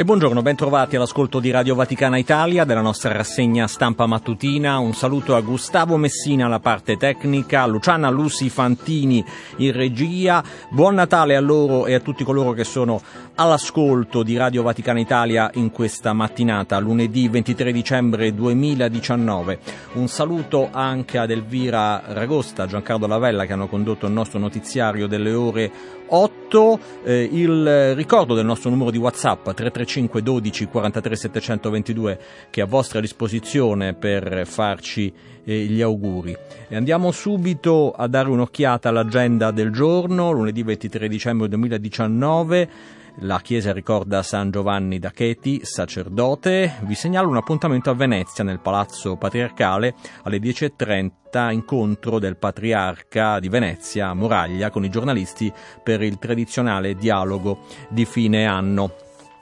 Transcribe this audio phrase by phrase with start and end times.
[0.00, 4.78] E buongiorno, bentrovati all'ascolto di Radio Vaticana Italia della nostra rassegna stampa mattutina.
[4.78, 9.22] Un saluto a Gustavo Messina alla parte tecnica, Luciana Lusi Fantini
[9.56, 10.42] in regia.
[10.70, 12.98] Buon Natale a loro e a tutti coloro che sono
[13.34, 19.58] all'ascolto di Radio Vaticana Italia in questa mattinata, lunedì 23 dicembre 2019.
[19.92, 25.34] Un saluto anche ad Elvira Ragosta, Giancarlo Lavella che hanno condotto il nostro notiziario delle
[25.34, 25.70] ore
[26.10, 26.80] 8.
[27.04, 32.20] Eh, il ricordo del nostro numero di WhatsApp 335 335 12 43 722
[32.50, 35.12] che è a vostra disposizione per farci
[35.44, 36.36] eh, gli auguri.
[36.68, 42.98] E andiamo subito a dare un'occhiata all'agenda del giorno, lunedì 23 dicembre 2019.
[43.18, 46.76] La chiesa ricorda San Giovanni da Cheti, sacerdote.
[46.82, 53.48] Vi segnalo un appuntamento a Venezia, nel Palazzo Patriarcale, alle 10.30, incontro del Patriarca di
[53.48, 58.92] Venezia, Moraglia, con i giornalisti per il tradizionale dialogo di fine anno.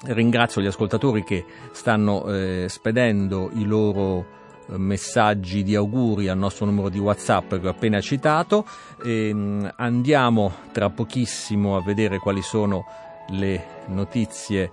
[0.05, 4.37] Ringrazio gli ascoltatori che stanno eh, spedendo i loro
[4.71, 8.67] eh, messaggi di auguri al nostro numero di WhatsApp che ho appena citato.
[9.05, 12.85] E, ehm, andiamo tra pochissimo a vedere quali sono
[13.29, 14.71] le notizie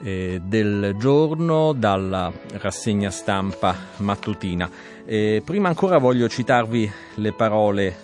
[0.00, 4.70] eh, del giorno dalla rassegna stampa mattutina.
[5.04, 7.96] E prima ancora voglio citarvi le parole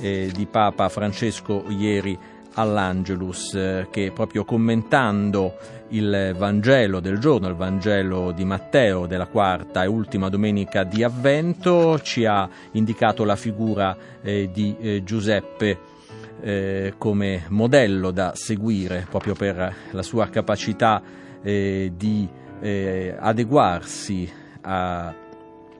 [0.00, 2.18] eh, di Papa Francesco ieri
[2.54, 5.56] all'Angelus, eh, che proprio commentando
[5.88, 12.00] il Vangelo del giorno, il Vangelo di Matteo della quarta e ultima domenica di Avvento,
[12.00, 15.92] ci ha indicato la figura eh, di eh, Giuseppe
[16.40, 21.02] eh, come modello da seguire proprio per la sua capacità
[21.42, 22.28] eh, di
[22.60, 24.30] eh, adeguarsi
[24.62, 25.14] a,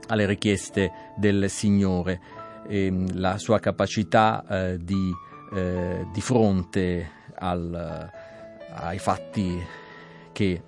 [0.06, 4.42] alle richieste del Signore, la sua capacità
[4.80, 5.12] di
[5.54, 8.10] eh, di fronte al,
[8.72, 9.62] ai fatti
[10.32, 10.62] che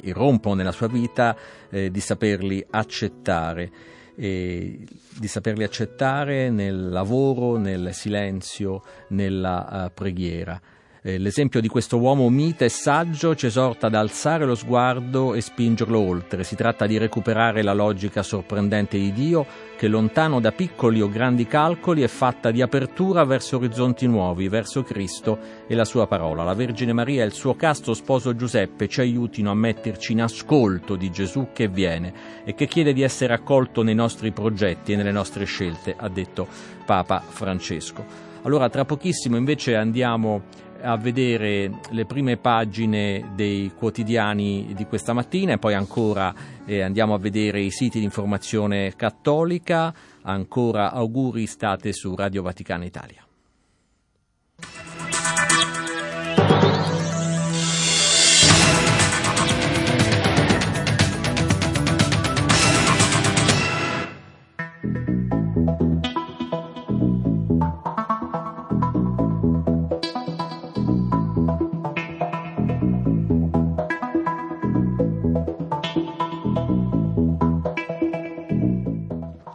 [0.00, 1.36] irrompono nella sua vita,
[1.68, 3.70] eh, di saperli accettare, eh,
[4.14, 4.86] di
[5.26, 10.60] saperli accettare nel lavoro, nel silenzio, nella uh, preghiera.
[11.04, 15.40] Eh, l'esempio di questo uomo mite e saggio ci esorta ad alzare lo sguardo e
[15.40, 16.44] spingerlo oltre.
[16.44, 19.44] Si tratta di recuperare la logica sorprendente di Dio
[19.76, 24.84] che lontano da piccoli o grandi calcoli è fatta di apertura verso orizzonti nuovi, verso
[24.84, 26.44] Cristo e la sua parola.
[26.44, 30.94] La Vergine Maria e il suo casto sposo Giuseppe ci aiutino a metterci in ascolto
[30.94, 32.12] di Gesù che viene
[32.44, 36.46] e che chiede di essere accolto nei nostri progetti e nelle nostre scelte, ha detto
[36.86, 38.30] Papa Francesco.
[38.44, 45.52] Allora, tra pochissimo invece andiamo a vedere le prime pagine dei quotidiani di questa mattina
[45.52, 46.34] e poi ancora
[46.66, 49.94] eh, andiamo a vedere i siti di informazione cattolica.
[50.22, 53.26] Ancora auguri, state su Radio Vaticana Italia.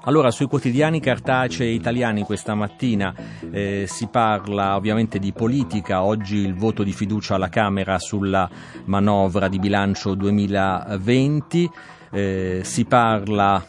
[0.08, 3.14] Allora, sui quotidiani cartacei italiani questa mattina
[3.52, 8.50] eh, si parla ovviamente di politica, oggi il voto di fiducia alla Camera sulla
[8.86, 11.70] manovra di bilancio 2020,
[12.12, 13.62] eh, si parla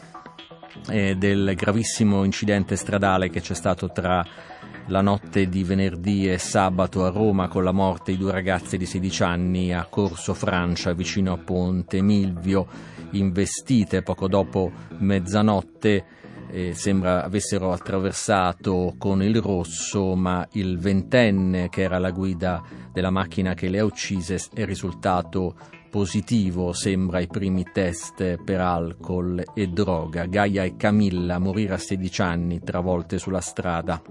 [0.89, 4.25] eh, del gravissimo incidente stradale che c'è stato tra
[4.87, 8.85] la notte di venerdì e sabato a Roma con la morte di due ragazze di
[8.85, 12.65] 16 anni a Corso Francia vicino a Ponte Milvio
[13.11, 14.03] investite.
[14.03, 16.05] Poco dopo mezzanotte
[16.51, 23.11] eh, sembra avessero attraversato con il rosso, ma il ventenne che era alla guida della
[23.11, 25.55] macchina che le ha uccise è risultato
[25.89, 30.25] positivo, sembra ai primi test per alcol e droga.
[30.25, 34.01] Gaia e Camilla morire a 16 anni travolte sulla strada.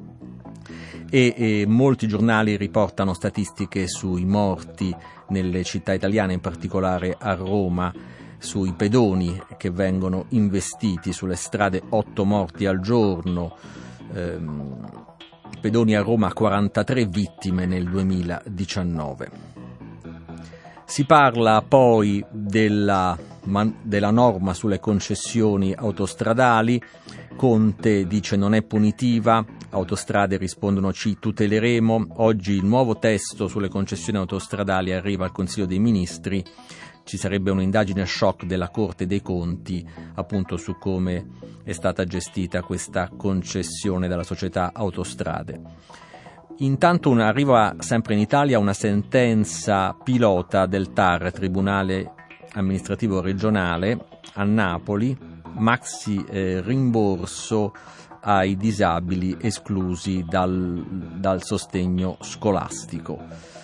[1.10, 4.94] E, e molti giornali riportano statistiche sui morti
[5.28, 7.92] nelle città italiane, in particolare a Roma
[8.38, 13.56] sui pedoni che vengono investiti sulle strade, 8 morti al giorno,
[14.12, 15.06] ehm,
[15.60, 19.30] pedoni a Roma 43 vittime nel 2019.
[20.84, 23.18] Si parla poi della,
[23.82, 26.82] della norma sulle concessioni autostradali,
[27.36, 32.06] Conte dice non è punitiva, Autostrade rispondono ci tuteleremo.
[32.16, 36.42] Oggi il nuovo testo sulle concessioni autostradali arriva al Consiglio dei Ministri.
[37.08, 39.82] Ci sarebbe un'indagine shock della Corte dei Conti
[40.16, 41.26] appunto su come
[41.64, 45.58] è stata gestita questa concessione dalla società Autostrade.
[46.58, 52.12] Intanto arriva sempre in Italia una sentenza pilota del TAR, Tribunale
[52.52, 55.16] Amministrativo Regionale, a Napoli,
[55.56, 57.72] maxi eh, rimborso
[58.20, 60.84] ai disabili esclusi dal,
[61.16, 63.56] dal sostegno scolastico.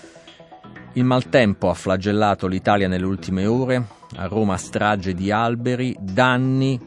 [0.96, 6.80] Il maltempo ha flagellato l'Italia nelle ultime ore, a Roma strage di alberi, danni,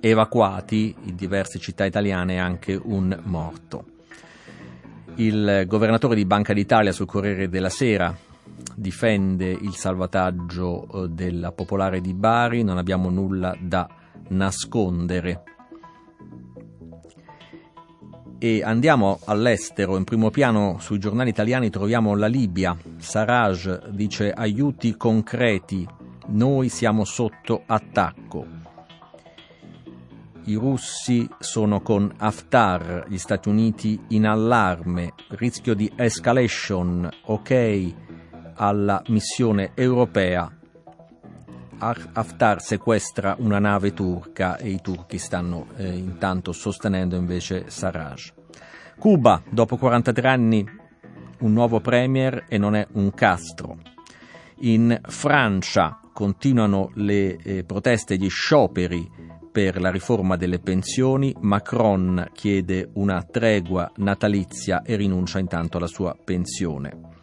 [0.00, 3.84] evacuati in diverse città italiane anche un morto.
[5.14, 8.14] Il governatore di Banca d'Italia sul Corriere della Sera
[8.74, 13.88] difende il salvataggio eh, della Popolare di Bari, non abbiamo nulla da
[14.28, 15.55] nascondere.
[18.38, 22.76] E andiamo all'estero, in primo piano sui giornali italiani troviamo la Libia.
[22.98, 25.86] Sarraj dice aiuti concreti,
[26.28, 28.46] noi siamo sotto attacco.
[30.44, 37.94] I russi sono con Haftar, gli Stati Uniti in allarme, rischio di escalation, ok
[38.56, 40.55] alla missione europea
[41.78, 48.32] Haftar sequestra una nave turca e i turchi stanno eh, intanto sostenendo invece Sarraj.
[48.98, 50.66] Cuba, dopo 43 anni,
[51.40, 53.76] un nuovo premier e non è un Castro.
[54.60, 59.10] In Francia continuano le eh, proteste gli scioperi
[59.52, 66.16] per la riforma delle pensioni, Macron chiede una tregua natalizia e rinuncia intanto alla sua
[66.22, 67.14] pensione.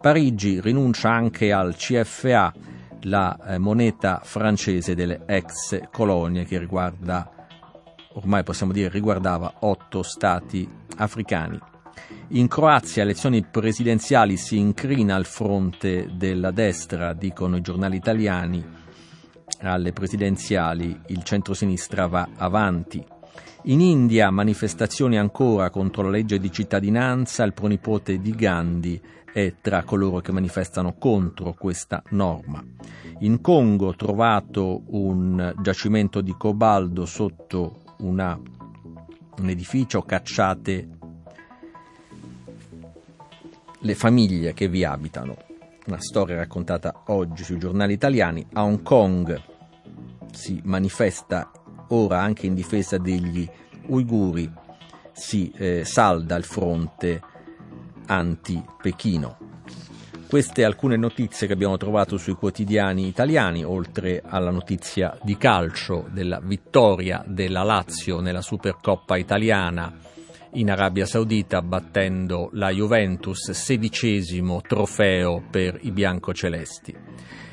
[0.00, 2.52] Parigi rinuncia anche al CFA
[3.02, 7.30] la eh, moneta francese delle ex colonie che riguarda,
[8.14, 11.58] ormai possiamo dire, riguardava otto stati africani.
[12.28, 18.64] In Croazia elezioni presidenziali si incrina al fronte della destra, dicono i giornali italiani.
[19.60, 23.11] Alle presidenziali il centrosinistra va avanti.
[23.66, 29.00] In India manifestazioni ancora contro la legge di cittadinanza, il pronipote di Gandhi
[29.32, 32.62] è tra coloro che manifestano contro questa norma.
[33.20, 38.38] In Congo trovato un giacimento di cobaldo sotto una,
[39.38, 40.88] un edificio, cacciate
[43.78, 45.36] le famiglie che vi abitano.
[45.86, 48.44] Una storia raccontata oggi sui giornali italiani.
[48.52, 49.40] A Hong Kong
[50.32, 51.50] si manifesta
[51.88, 53.48] ora anche in difesa degli
[53.86, 54.50] uiguri,
[55.12, 57.20] si eh, salda il fronte
[58.06, 59.36] anti-Pechino.
[60.28, 66.40] Queste alcune notizie che abbiamo trovato sui quotidiani italiani, oltre alla notizia di calcio della
[66.42, 69.94] vittoria della Lazio nella Supercoppa italiana
[70.54, 76.96] in Arabia Saudita battendo la Juventus, sedicesimo trofeo per i biancocelesti.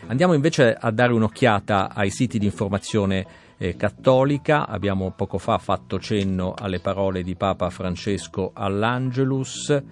[0.08, 3.26] Andiamo invece a dare un'occhiata ai siti di informazione
[3.60, 4.66] eh, cattolica.
[4.68, 9.84] Abbiamo poco fa fatto cenno alle parole di Papa Francesco all'Angelus.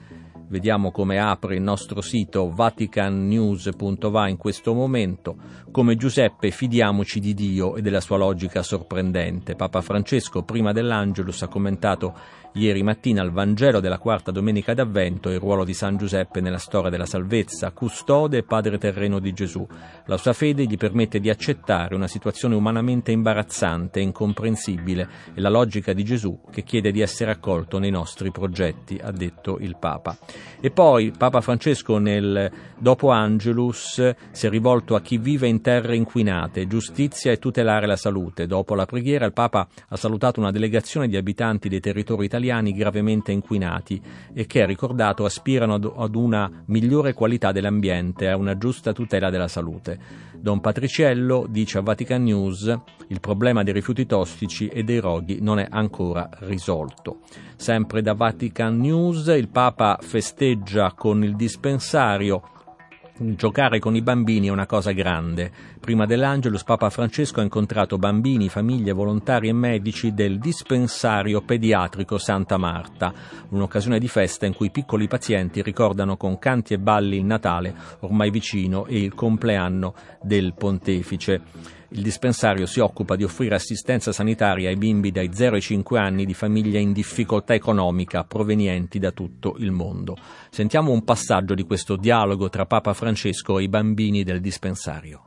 [0.50, 5.36] Vediamo come apre il nostro sito vaticannews.va in questo momento.
[5.72, 9.56] Come Giuseppe fidiamoci di Dio e della sua logica sorprendente.
[9.56, 12.16] Papa Francesco prima dell'Angelus ha commentato
[12.54, 16.89] ieri mattina il Vangelo della quarta domenica d'Avvento il ruolo di San Giuseppe nella storia
[16.89, 19.66] della salvezza, custode e padre terreno di Gesù.
[20.06, 25.94] La sua fede gli permette di accettare una situazione umanamente imbarazzante incomprensibile e la logica
[25.94, 30.18] di Gesù che chiede di essere accolto nei nostri progetti, ha detto il Papa.
[30.59, 35.95] E poi Papa Francesco nel dopo Angelus si è rivolto a chi vive in terre
[35.95, 38.47] inquinate, giustizia e tutelare la salute.
[38.47, 42.74] Dopo la preghiera il Papa ha salutato una delegazione di abitanti dei territori italiani italiani
[42.74, 44.02] gravemente inquinati
[44.34, 49.48] e che, ricordato, aspirano ad, una migliore qualità dell'ambiente e a una giusta tutela della
[49.48, 50.26] salute.
[50.36, 55.60] Don Patriciello dice a Vatican News il problema dei rifiuti tossici e dei roghi non
[55.60, 57.22] è ancora risolto.
[57.56, 62.56] Sempre da Vatican News il Papa festeggia con il dispensario
[63.20, 65.52] Giocare con i bambini è una cosa grande.
[65.88, 72.58] Prima dell'Angelus Papa Francesco ha incontrato bambini, famiglie, volontari e medici del dispensario pediatrico Santa
[72.58, 73.14] Marta,
[73.52, 78.32] un'occasione di festa in cui piccoli pazienti ricordano con canti e balli il Natale ormai
[78.32, 81.42] vicino e il compleanno del pontefice.
[81.92, 86.26] Il dispensario si occupa di offrire assistenza sanitaria ai bimbi dai 0 ai 5 anni
[86.26, 90.18] di famiglie in difficoltà economica provenienti da tutto il mondo.
[90.50, 95.27] Sentiamo un passaggio di questo dialogo tra Papa Francesco e i bambini del dispensario.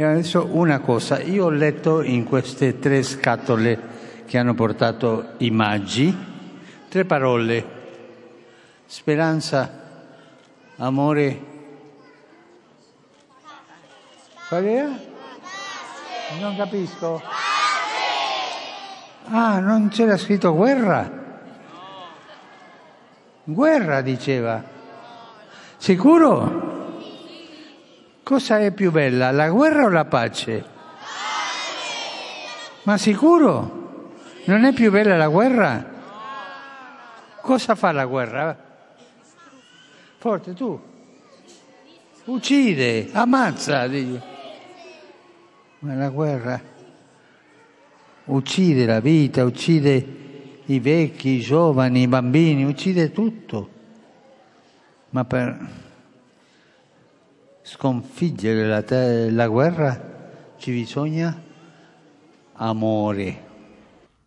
[0.00, 5.50] E adesso una cosa, io ho letto in queste tre scatole che hanno portato i
[5.50, 6.16] maggi,
[6.88, 7.66] tre parole.
[8.86, 9.68] Speranza,
[10.76, 11.40] amore.
[14.46, 14.88] Qual era?
[16.38, 17.20] Non capisco.
[19.30, 21.10] Ah, non c'era scritto guerra?
[23.42, 24.62] Guerra diceva.
[25.76, 26.67] Sicuro?
[28.28, 30.62] Cosa è più bella, la guerra o la pace?
[32.82, 34.10] Ma sicuro?
[34.44, 35.82] Non è più bella la guerra?
[37.40, 38.54] Cosa fa la guerra?
[40.18, 40.78] Forte tu.
[42.26, 43.86] Uccide, ammazza.
[43.86, 44.20] Dici.
[45.78, 46.60] Ma la guerra
[48.26, 50.06] uccide la vita, uccide
[50.66, 53.70] i vecchi, i giovani, i bambini, uccide tutto.
[55.08, 55.86] Ma per
[57.70, 61.38] sconfiggere la, te- la guerra ci bisogna
[62.54, 63.46] amore.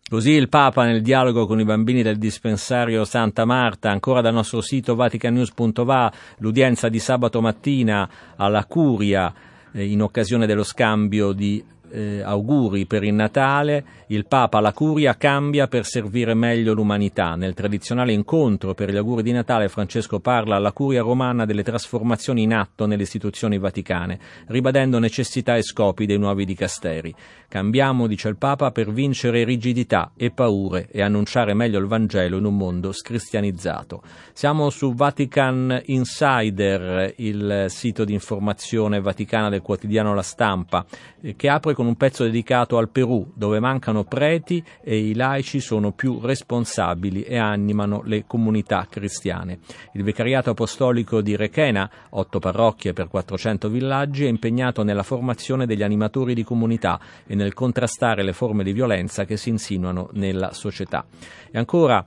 [0.08, 4.60] Così il Papa nel dialogo con i bambini del dispensario Santa Marta, ancora dal nostro
[4.60, 9.34] sito vaticanews.va, l'udienza di sabato mattina alla Curia
[9.72, 15.16] eh, in occasione dello scambio di eh, auguri per il Natale, il Papa alla Curia
[15.16, 17.34] cambia per servire meglio l'umanità.
[17.34, 22.42] Nel tradizionale incontro per gli auguri di Natale Francesco parla alla Curia romana delle trasformazioni
[22.42, 27.14] in atto nelle istituzioni vaticane, ribadendo necessità e scopi dei nuovi dicasteri.
[27.48, 32.46] Cambiamo, dice il Papa, per vincere rigidità e paure e annunciare meglio il Vangelo in
[32.46, 34.02] un mondo scristianizzato.
[34.32, 40.86] Siamo su Vatican Insider, il sito di informazione vaticana del quotidiano La Stampa,
[41.20, 45.60] eh, che apre con un pezzo dedicato al Perù, dove mancano preti e i laici
[45.60, 49.58] sono più responsabili e animano le comunità cristiane.
[49.94, 55.82] Il Vicariato Apostolico di Requena, otto parrocchie per 400 villaggi, è impegnato nella formazione degli
[55.82, 61.04] animatori di comunità e nel contrastare le forme di violenza che si insinuano nella società.
[61.50, 62.04] E ancora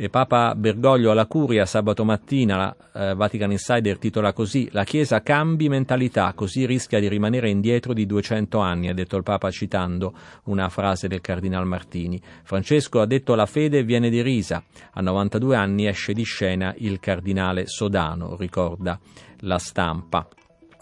[0.00, 2.76] e Papa Bergoglio alla Curia sabato mattina, la
[3.10, 8.06] eh, Vatican Insider titola così La Chiesa cambi mentalità, così rischia di rimanere indietro di
[8.06, 10.14] 200 anni, ha detto il Papa citando
[10.44, 12.20] una frase del Cardinal Martini.
[12.44, 14.62] Francesco ha detto la fede viene derisa,
[14.92, 19.00] a 92 anni esce di scena il Cardinale Sodano, ricorda
[19.40, 20.28] la stampa.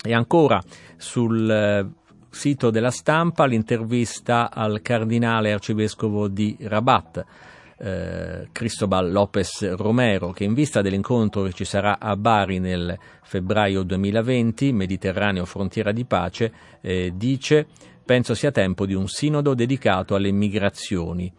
[0.02, 0.62] E ancora
[0.98, 1.86] sul eh,
[2.28, 7.24] sito della stampa l'intervista al Cardinale Arcivescovo di Rabat
[7.78, 13.82] eh, Cristobal Lopez Romero, che in vista dell'incontro che ci sarà a Bari nel febbraio
[13.82, 17.66] 2020, Mediterraneo frontiera di pace, eh, dice
[18.06, 21.30] penso sia tempo di un sinodo dedicato alle migrazioni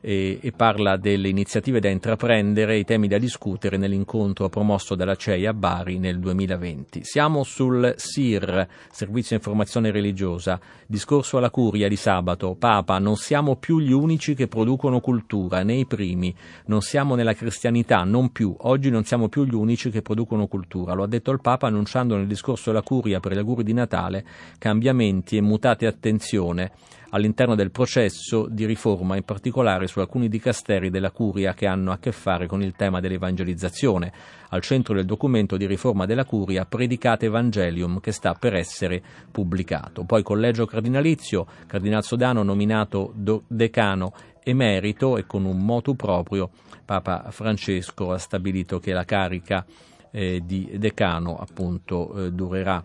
[0.00, 5.46] e, e, parla delle iniziative da intraprendere, i temi da discutere nell'incontro promosso dalla CEI
[5.46, 7.00] a Bari nel 2020.
[7.02, 13.80] Siamo sul SIR, Servizio Informazione Religiosa, discorso alla curia di sabato, Papa, non siamo più
[13.80, 16.34] gli unici che producono cultura, né i primi,
[16.66, 20.94] non siamo nella cristianità, non più, oggi non siamo più gli unici che producono cultura,
[20.94, 24.24] lo ha detto il Papa annunciando nel discorso alla curia per gli auguri di Natale
[24.58, 26.72] cambiamenti e mutate attenzione
[27.10, 31.98] all'interno del processo di riforma, in particolare su alcuni dicasteri della Curia che hanno a
[31.98, 34.12] che fare con il tema dell'evangelizzazione.
[34.50, 40.04] Al centro del documento di riforma della Curia Predicate Evangelium che sta per essere pubblicato.
[40.04, 43.12] Poi collegio cardinalizio, Cardinal Sodano nominato
[43.46, 44.12] decano
[44.42, 46.50] emerito e con un motu proprio
[46.84, 49.64] Papa Francesco ha stabilito che la carica
[50.10, 52.82] eh, di decano appunto eh, durerà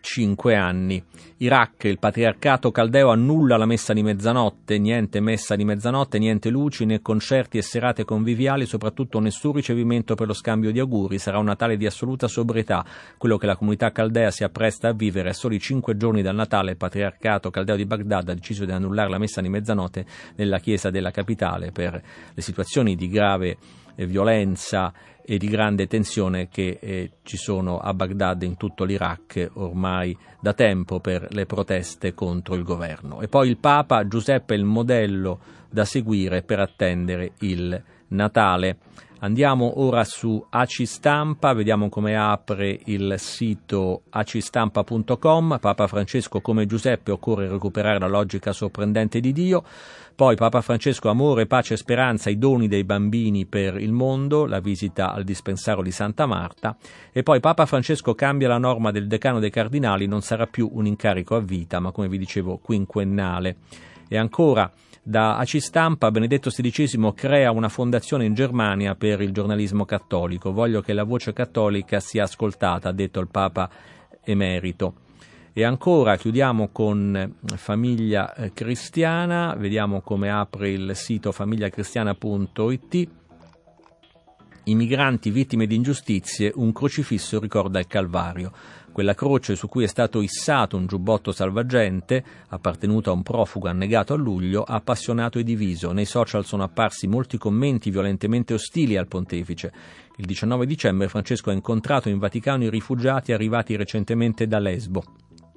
[0.00, 1.02] cinque anni.
[1.38, 6.84] Iraq, il patriarcato caldeo annulla la messa di mezzanotte, niente messa di mezzanotte, niente luci
[6.84, 11.44] né concerti e serate conviviali, soprattutto nessun ricevimento per lo scambio di auguri, sarà un
[11.44, 12.84] Natale di assoluta sobrietà,
[13.18, 16.72] quello che la comunità caldea si appresta a vivere a soli cinque giorni dal Natale,
[16.72, 20.90] il patriarcato caldeo di Baghdad ha deciso di annullare la messa di mezzanotte nella chiesa
[20.90, 23.56] della capitale per le situazioni di grave
[23.94, 24.92] eh, violenza
[25.26, 30.52] e di grande tensione che eh, ci sono a Baghdad in tutto l'Iraq ormai da
[30.52, 33.22] tempo per le proteste contro il governo.
[33.22, 38.76] E poi il Papa Giuseppe è il modello da seguire per attendere il Natale.
[39.20, 45.58] Andiamo ora su ACI Stampa, vediamo come apre il sito acistampa.com.
[45.60, 49.64] Papa Francesco come Giuseppe occorre recuperare la logica sorprendente di Dio.
[50.14, 54.60] Poi Papa Francesco amore, pace e speranza, i doni dei bambini per il mondo, la
[54.60, 56.76] visita al dispensario di Santa Marta.
[57.10, 60.86] E poi Papa Francesco cambia la norma del decano dei cardinali, non sarà più un
[60.86, 63.56] incarico a vita, ma come vi dicevo quinquennale.
[64.06, 64.70] E ancora
[65.06, 70.50] da AC Stampa Benedetto XVI crea una fondazione in Germania per il giornalismo cattolico.
[70.50, 73.68] Voglio che la voce cattolica sia ascoltata, ha detto il Papa
[74.24, 74.94] emerito.
[75.52, 83.08] E ancora chiudiamo con eh, Famiglia eh, Cristiana, vediamo come apre il sito famigliacristiana.it.
[84.64, 88.52] I migranti vittime di ingiustizie, un crocifisso ricorda il Calvario.
[88.94, 94.14] Quella croce su cui è stato issato un giubbotto salvagente, appartenuto a un profugo annegato
[94.14, 95.90] a luglio, ha appassionato e diviso.
[95.90, 99.72] Nei social sono apparsi molti commenti violentemente ostili al pontefice.
[100.14, 105.02] Il 19 dicembre Francesco ha incontrato in Vaticano i rifugiati arrivati recentemente da Lesbo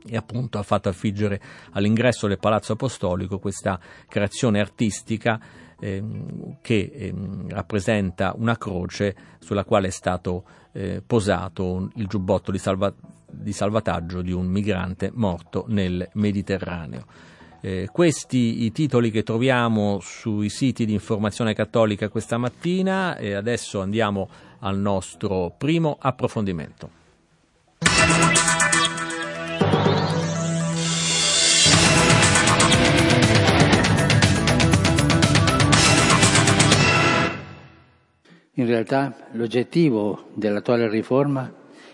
[0.03, 1.39] e appunto ha fatto affiggere
[1.73, 5.39] all'ingresso del Palazzo Apostolico questa creazione artistica
[5.79, 6.03] eh,
[6.61, 7.13] che eh,
[7.49, 10.43] rappresenta una croce sulla quale è stato
[10.77, 12.93] eh, posato il giubbotto di, salva-
[13.27, 17.05] di, salvataggio di un migrante morto nel Mediterraneo.
[17.61, 23.81] Eh, questi i titoli che troviamo sui siti di informazione cattolica questa mattina e adesso
[23.81, 24.29] andiamo
[24.59, 26.89] al nostro primo approfondimento.
[38.59, 41.53] In realtà l'oggettivo dell'attuale riforma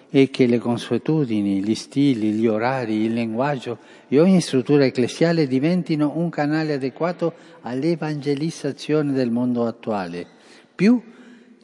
[0.09, 6.13] è che le consuetudini, gli stili, gli orari, il linguaggio e ogni struttura ecclesiale diventino
[6.15, 10.25] un canale adeguato all'evangelizzazione del mondo attuale,
[10.73, 11.01] più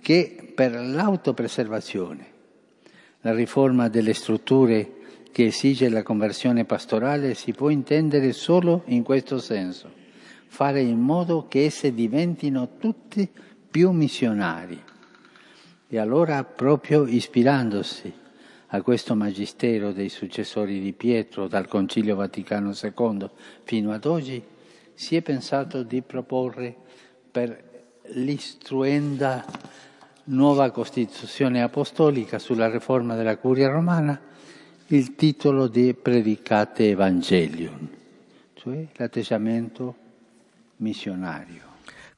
[0.01, 2.25] che per l'autopreservazione.
[3.21, 4.95] La riforma delle strutture
[5.31, 9.89] che esige la conversione pastorale si può intendere solo in questo senso,
[10.47, 13.29] fare in modo che esse diventino tutti
[13.69, 14.81] più missionari.
[15.87, 18.13] E allora, proprio ispirandosi
[18.67, 23.29] a questo magistero dei successori di Pietro dal Concilio Vaticano II
[23.63, 24.43] fino ad oggi,
[24.93, 26.75] si è pensato di proporre
[27.31, 27.63] per
[28.13, 29.45] l'istruenda
[30.25, 34.19] nuova Costituzione apostolica sulla riforma della Curia romana
[34.87, 37.89] il titolo di Predicate Evangelium,
[38.53, 39.95] cioè l'atteggiamento
[40.77, 41.68] missionario.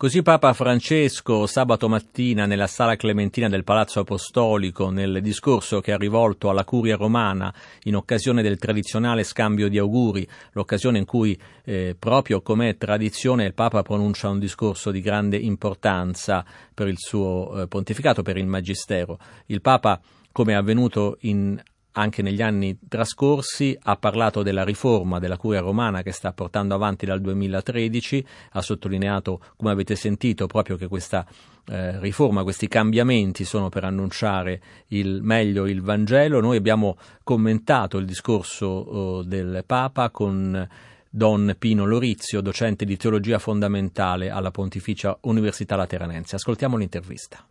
[0.01, 5.97] Così Papa Francesco sabato mattina nella sala clementina del Palazzo Apostolico, nel discorso che ha
[5.97, 11.95] rivolto alla curia romana in occasione del tradizionale scambio di auguri, l'occasione in cui eh,
[11.99, 17.67] proprio come tradizione il Papa pronuncia un discorso di grande importanza per il suo eh,
[17.67, 19.19] pontificato, per il Magistero.
[19.45, 21.61] Il Papa come è avvenuto in
[21.93, 27.05] anche negli anni trascorsi ha parlato della riforma della curia romana che sta portando avanti
[27.05, 31.25] dal 2013, ha sottolineato, come avete sentito, proprio che questa
[31.65, 36.39] eh, riforma, questi cambiamenti sono per annunciare il meglio il Vangelo.
[36.39, 40.67] Noi abbiamo commentato il discorso oh, del Papa con
[41.09, 46.35] Don Pino Lorizio, docente di teologia fondamentale alla Pontificia Università Lateranense.
[46.35, 47.45] Ascoltiamo l'intervista.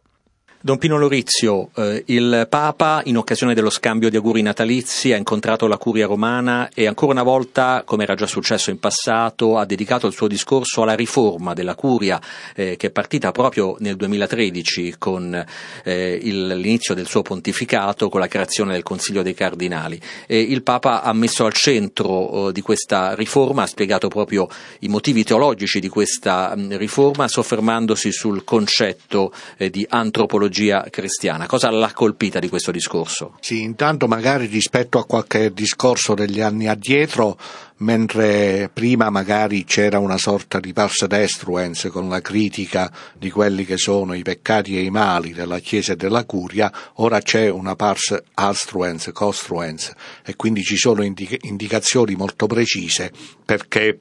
[0.62, 5.66] Don Pino Lorizio, eh, il Papa in occasione dello scambio di auguri natalizi ha incontrato
[5.66, 10.06] la curia romana e ancora una volta, come era già successo in passato, ha dedicato
[10.06, 12.20] il suo discorso alla riforma della curia
[12.54, 15.46] eh, che è partita proprio nel 2013 con
[15.82, 19.98] eh, il, l'inizio del suo pontificato, con la creazione del Consiglio dei Cardinali.
[20.26, 24.46] E il Papa ha messo al centro eh, di questa riforma, ha spiegato proprio
[24.80, 31.46] i motivi teologici di questa mh, riforma, soffermandosi sul concetto eh, di antropologia teologia cristiana.
[31.46, 33.36] Cosa l'ha colpita di questo discorso?
[33.40, 37.38] Sì, intanto magari rispetto a qualche discorso degli anni addietro,
[37.78, 43.78] mentre prima magari c'era una sorta di pars destruens con la critica di quelli che
[43.78, 48.20] sono i peccati e i mali della Chiesa e della Curia, ora c'è una pars
[48.34, 49.92] astruens, costruens
[50.24, 53.12] e quindi ci sono indicazioni molto precise
[53.44, 54.00] perché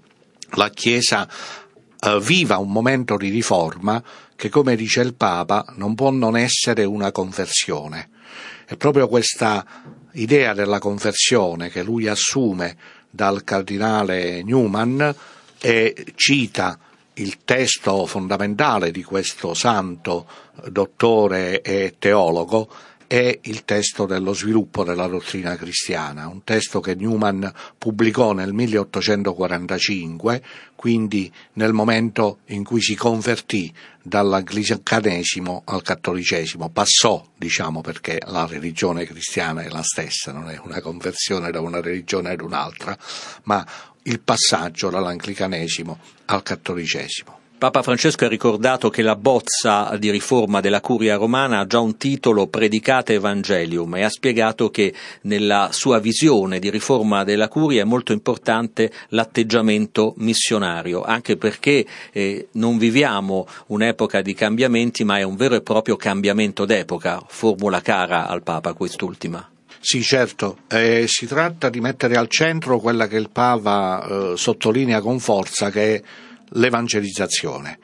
[0.53, 1.29] la Chiesa
[2.21, 4.01] viva un momento di riforma
[4.35, 8.09] che, come dice il Papa, non può non essere una conversione.
[8.65, 9.65] È proprio questa
[10.13, 12.77] idea della conversione che lui assume
[13.09, 15.15] dal cardinale Newman
[15.59, 16.77] e cita
[17.13, 20.27] il testo fondamentale di questo santo
[20.69, 22.69] dottore e teologo
[23.09, 30.43] è il testo dello sviluppo della dottrina cristiana, un testo che Newman pubblicò nel 1845,
[30.75, 39.05] quindi nel momento in cui si convertì dall'anglicanesimo al cattolicesimo, passò, diciamo, perché la religione
[39.05, 42.95] cristiana è la stessa, non è una conversione da una religione ad un'altra,
[43.45, 43.65] ma
[44.03, 47.38] il passaggio dall'anglicanesimo al cattolicesimo.
[47.59, 51.97] Papa Francesco ha ricordato che la bozza di riforma della curia romana ha già un
[51.97, 54.93] titolo Predicate Evangelium e ha spiegato che
[55.23, 62.47] nella sua visione di riforma della curia è molto importante l'atteggiamento missionario, anche perché eh,
[62.53, 68.27] non viviamo un'epoca di cambiamenti, ma è un vero e proprio cambiamento d'epoca, formula cara
[68.27, 69.45] al Papa quest'ultima.
[69.81, 75.01] Sì, certo, eh, si tratta di mettere al centro quella che il Papa eh, sottolinea
[75.01, 76.01] con forza, che è
[76.51, 77.79] l'evangelizzazione.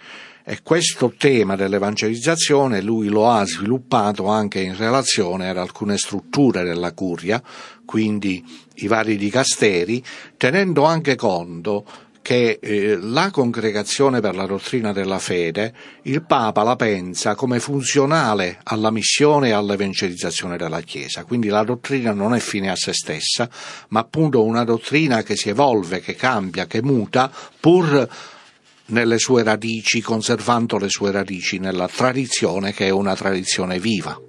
[0.47, 6.93] E questo tema dell'evangelizzazione lui lo ha sviluppato anche in relazione ad alcune strutture della
[6.93, 7.41] curia,
[7.84, 10.04] quindi i vari dicasteri,
[10.38, 11.84] tenendo anche conto
[12.25, 15.73] che eh, la congregazione per la dottrina della fede,
[16.04, 21.23] il Papa la pensa come funzionale alla missione e all'evangelizzazione della Chiesa.
[21.23, 23.47] Quindi la dottrina non è fine a se stessa,
[23.89, 28.10] ma appunto una dottrina che si evolve, che cambia, che muta, pur
[28.87, 34.19] nelle sue radici, conservando le sue radici nella tradizione che è una tradizione viva.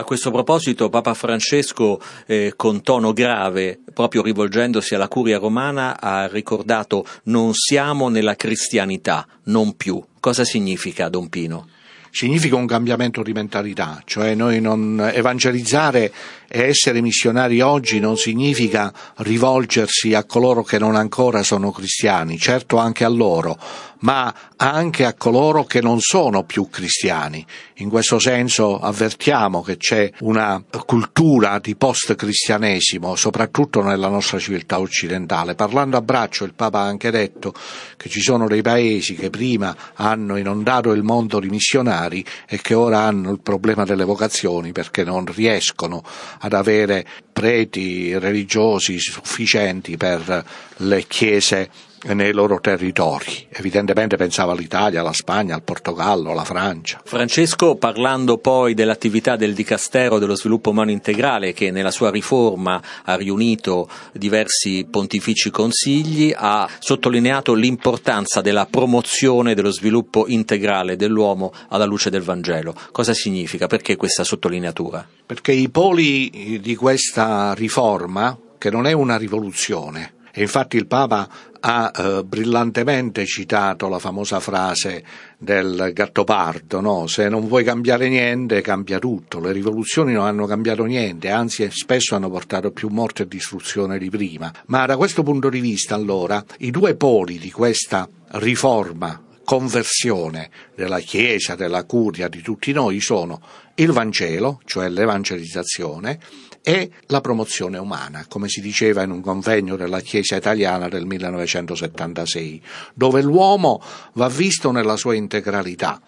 [0.00, 6.28] A questo proposito Papa Francesco, eh, con tono grave, proprio rivolgendosi alla curia romana, ha
[6.28, 10.00] ricordato non siamo nella cristianità, non più.
[10.20, 11.66] Cosa significa, Don Pino?
[12.10, 16.12] Significa un cambiamento di mentalità, cioè noi non evangelizzare
[16.50, 22.78] e essere missionari oggi non significa rivolgersi a coloro che non ancora sono cristiani, certo
[22.78, 23.58] anche a loro,
[24.00, 27.44] ma anche a coloro che non sono più cristiani.
[27.74, 35.54] In questo senso avvertiamo che c'è una cultura di post-cristianesimo, soprattutto nella nostra civiltà occidentale.
[35.54, 37.52] Parlando a braccio, il Papa ha anche detto
[37.96, 42.74] che ci sono dei paesi che prima hanno inondato il mondo di missionari e che
[42.74, 46.02] ora hanno il problema delle vocazioni perché non riescono
[46.40, 50.44] ad avere preti religiosi sufficienti per
[50.78, 51.70] le chiese
[52.04, 53.46] nei loro territori.
[53.50, 57.00] Evidentemente pensava all'Italia, alla Spagna, al Portogallo, alla Francia.
[57.04, 63.16] Francesco, parlando poi dell'attività del Dicastero dello Sviluppo Umano Integrale, che nella sua riforma ha
[63.16, 72.10] riunito diversi pontifici consigli, ha sottolineato l'importanza della promozione dello sviluppo integrale dell'uomo alla luce
[72.10, 72.74] del Vangelo.
[72.92, 73.66] Cosa significa?
[73.66, 75.06] Perché questa sottolineatura?
[75.26, 81.28] Perché i poli di questa riforma, che non è una rivoluzione, e infatti il Papa
[81.58, 85.02] ha eh, brillantemente citato la famosa frase
[85.36, 87.08] del Gattopardo, no?
[87.08, 92.14] se non vuoi cambiare niente cambia tutto, le rivoluzioni non hanno cambiato niente, anzi spesso
[92.14, 94.52] hanno portato più morte e distruzione di prima.
[94.66, 101.00] Ma da questo punto di vista allora i due poli di questa riforma conversione della
[101.00, 103.40] Chiesa, della curia, di tutti noi sono
[103.74, 106.20] il Vangelo, cioè l'evangelizzazione,
[106.68, 112.60] e la promozione umana, come si diceva in un convegno della Chiesa italiana del 1976,
[112.92, 113.80] dove l'uomo
[114.12, 115.98] va visto nella sua integralità.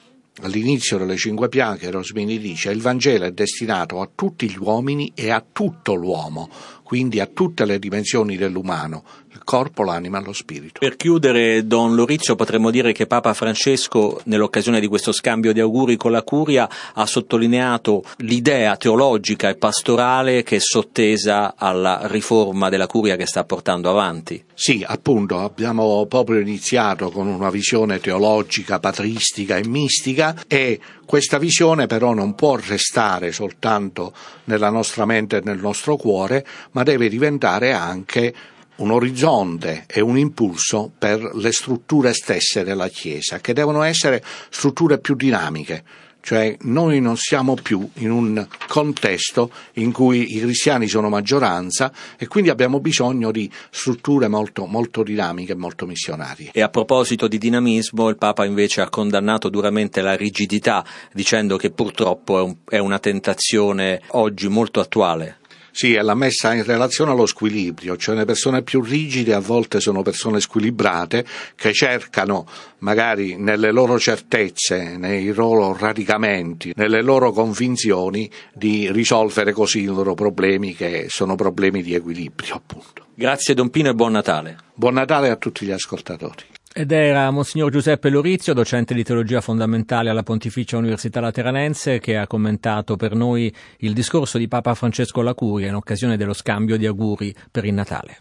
[0.42, 5.30] All'inizio delle cinque piaghe Rosmini dice il Vangelo è destinato a tutti gli uomini e
[5.30, 6.50] a tutto l'uomo,
[6.82, 10.80] quindi a tutte le dimensioni dell'umano, il corpo, l'anima lo spirito.
[10.80, 15.96] Per chiudere, Don Lorizio, potremmo dire che Papa Francesco, nell'occasione di questo scambio di auguri
[15.96, 22.86] con la Curia, ha sottolineato l'idea teologica e pastorale che è sottesa alla riforma della
[22.86, 24.42] Curia che sta portando avanti.
[24.52, 31.86] Sì, appunto, abbiamo proprio iniziato con una visione teologica, patristica e mistica e questa visione
[31.86, 34.12] però non può restare soltanto
[34.44, 38.34] nella nostra mente e nel nostro cuore, ma deve diventare anche
[38.80, 44.98] un orizzonte e un impulso per le strutture stesse della Chiesa, che devono essere strutture
[44.98, 45.84] più dinamiche,
[46.22, 52.26] cioè noi non siamo più in un contesto in cui i cristiani sono maggioranza e
[52.26, 56.50] quindi abbiamo bisogno di strutture molto, molto dinamiche e molto missionarie.
[56.52, 61.70] E a proposito di dinamismo, il Papa invece ha condannato duramente la rigidità dicendo che
[61.70, 65.39] purtroppo è, un, è una tentazione oggi molto attuale.
[65.80, 69.80] Sì, è la messa in relazione allo squilibrio, cioè le persone più rigide a volte
[69.80, 71.24] sono persone squilibrate
[71.56, 72.46] che cercano
[72.80, 80.12] magari nelle loro certezze, nei loro radicamenti, nelle loro convinzioni di risolvere così i loro
[80.12, 83.06] problemi che sono problemi di equilibrio appunto.
[83.14, 84.58] Grazie Don Pino e buon Natale.
[84.74, 86.59] Buon Natale a tutti gli ascoltatori.
[86.72, 92.28] Ed era Monsignor Giuseppe Lorizio, docente di teologia fondamentale alla Pontificia Università Lateranense, che ha
[92.28, 96.86] commentato per noi il discorso di Papa Francesco alla Curia in occasione dello scambio di
[96.86, 98.18] auguri per il Natale.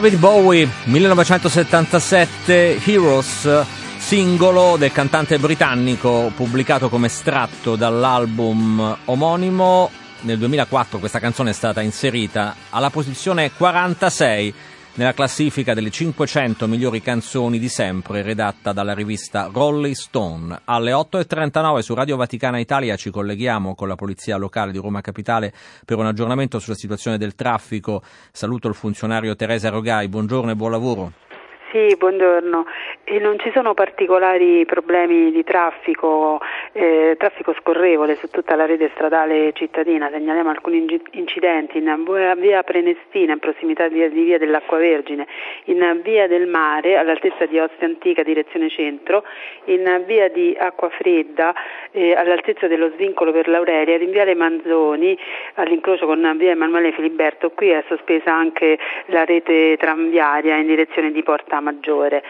[0.00, 3.66] David Bowie, 1977, Heroes,
[3.98, 9.90] singolo del cantante britannico pubblicato come estratto dall'album omonimo.
[10.22, 14.54] Nel 2004 questa canzone è stata inserita alla posizione 46
[14.94, 20.60] nella classifica delle 500 migliori canzoni di sempre redatta dalla rivista Rolling Stone.
[20.64, 25.52] Alle 8.39 su Radio Vaticana Italia ci colleghiamo con la Polizia Locale di Roma Capitale
[25.84, 28.02] per un aggiornamento sulla situazione del traffico.
[28.32, 31.29] Saluto il funzionario Teresa Rogai, buongiorno e buon lavoro.
[31.70, 32.66] Sì, buongiorno.
[33.04, 36.40] E non ci sono particolari problemi di traffico,
[36.72, 40.10] eh, traffico scorrevole su tutta la rete stradale cittadina.
[40.10, 45.28] Segnaliamo alcuni incidenti in via- via Prenestina, in prossimità di, di via dell'Acqua Vergine,
[45.66, 49.22] in via del Mare, all'altezza di Ostia Antica, direzione centro,
[49.66, 51.54] in via di Acqua Fredda,
[51.92, 55.16] eh, all'altezza dello svincolo per l'Aurelia, in viale Manzoni,
[55.54, 57.50] all'incrocio con via Emanuele Filiberto.
[57.50, 62.22] Qui è sospesa anche la rete tranviaria in direzione di Porta Maggiore.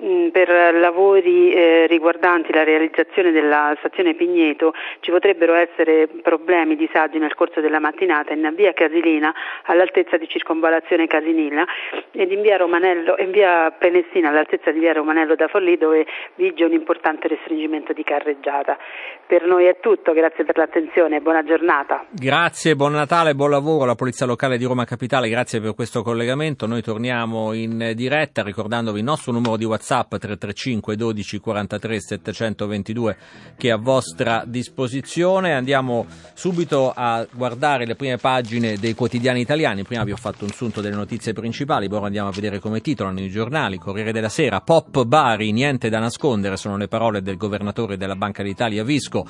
[0.00, 7.18] Mm, Per lavori eh, riguardanti la realizzazione della stazione Pigneto ci potrebbero essere problemi, disagi
[7.18, 9.34] nel corso della mattinata in via Casilina
[9.64, 11.64] all'altezza di circonvalazione Casinilla
[12.12, 16.06] ed in via, Romanello, in via Prenestina all'altezza di via Romanello da Forlì dove
[16.36, 18.78] vige un importante restringimento di carreggiata.
[19.26, 22.04] Per noi è tutto, grazie per l'attenzione e buona giornata.
[22.10, 26.66] Grazie, buon Natale, buon lavoro alla Polizia Locale di Roma Capitale, grazie per questo collegamento.
[26.66, 33.16] Noi torniamo in diretta ricordandovi il nostro numero di WhatsApp 335 12 43 722
[33.56, 35.54] che è a vostra disposizione.
[35.54, 39.84] Andiamo subito a guardare le prime pagine dei quotidiani italiani.
[39.84, 43.20] Prima vi ho fatto un sunto delle notizie principali, ora andiamo a vedere come titolano
[43.20, 43.78] i giornali.
[43.78, 48.42] Corriere della Sera, Pop Bari, niente da nascondere, sono le parole del governatore della Banca
[48.42, 49.24] d'Italia Visco.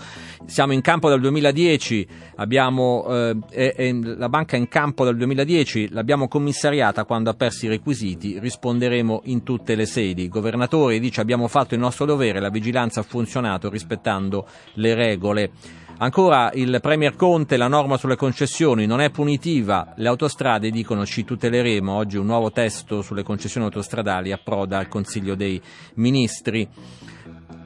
[0.46, 5.90] Siamo in campo dal 2010, abbiamo, eh, è la banca è in campo dal 2010,
[5.90, 10.24] l'abbiamo commissariata quando ha perso i requisiti, risponderemo in tutte le sedi.
[10.24, 15.50] Il governatore dice abbiamo fatto il nostro dovere, la vigilanza ha funzionato rispettando le regole.
[15.98, 21.24] Ancora il Premier Conte, la norma sulle concessioni non è punitiva, le autostrade dicono ci
[21.24, 25.60] tuteleremo, oggi un nuovo testo sulle concessioni autostradali approda al Consiglio dei
[25.94, 26.68] Ministri.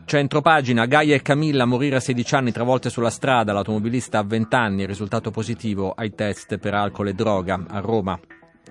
[0.05, 4.87] Centropagina, Gaia e Camilla morire a 16 anni travolte sulla strada, l'automobilista a 20 anni,
[4.87, 8.19] risultato positivo ai test per alcol e droga a Roma.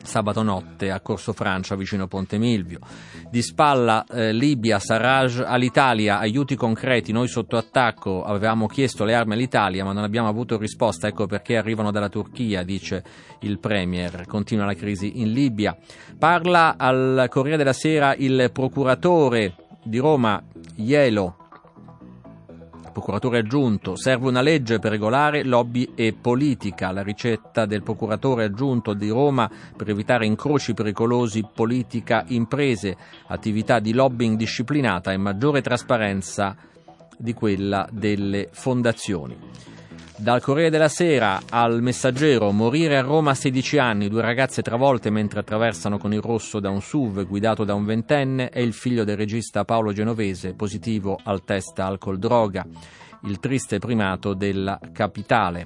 [0.04, 2.80] Sabato notte a Corso Francia vicino Ponte Milvio.
[3.30, 9.34] Di spalla eh, Libia, Sarraj all'Italia, aiuti concreti, noi sotto attacco avevamo chiesto le armi
[9.34, 13.04] all'Italia ma non abbiamo avuto risposta, ecco perché arrivano dalla Turchia, dice
[13.42, 14.26] il Premier.
[14.28, 15.78] Continua la crisi in Libia.
[16.18, 20.42] Parla al Corriere della Sera il procuratore di Roma,
[20.76, 21.41] Ielo,
[22.92, 26.92] procuratore aggiunto, serve una legge per regolare lobby e politica.
[26.92, 34.38] La ricetta del procuratore aggiunto di Roma per evitare incroci pericolosi politica-imprese, attività di lobbying
[34.38, 36.56] disciplinata e maggiore trasparenza
[37.18, 39.38] di quella delle fondazioni.
[40.22, 45.10] Dal Corriere della Sera al Messaggero, morire a Roma a 16 anni, due ragazze travolte
[45.10, 49.04] mentre attraversano con il rosso da un SUV guidato da un ventenne e il figlio
[49.04, 52.64] del regista Paolo Genovese, positivo al test alcol-droga,
[53.24, 55.66] il triste primato della capitale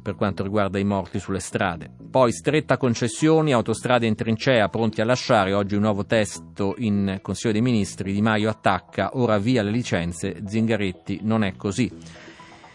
[0.00, 1.90] per quanto riguarda i morti sulle strade.
[2.10, 7.52] Poi stretta concessioni, autostrade in trincea pronti a lasciare, oggi un nuovo testo in Consiglio
[7.52, 12.28] dei Ministri, Di Maio attacca, ora via le licenze, Zingaretti non è così.